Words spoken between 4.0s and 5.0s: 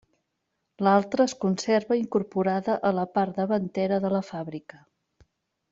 de la fàbrica.